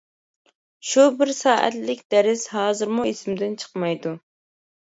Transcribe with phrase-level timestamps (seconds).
[0.91, 4.19] شۇ بىر سائەتلىك دەرس ھازىرمۇ ئېسىمدىن چىقمايدۇ.